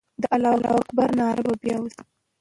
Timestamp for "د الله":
0.21-0.55